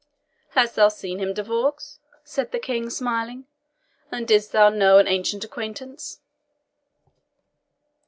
[0.57, 3.45] "Hast thou seen him, De Vaux?" said the King, smiling;
[4.11, 6.21] "and didst thou know an ancient acquaintance?"